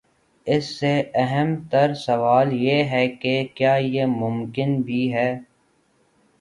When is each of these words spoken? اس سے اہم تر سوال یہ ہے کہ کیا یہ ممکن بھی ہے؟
اس 0.47 0.65
سے 0.79 0.93
اہم 1.15 1.49
تر 1.71 1.93
سوال 1.97 2.53
یہ 2.53 2.83
ہے 2.85 3.07
کہ 3.21 3.35
کیا 3.55 3.75
یہ 3.75 4.05
ممکن 4.17 4.81
بھی 4.81 5.03
ہے؟ 5.13 5.29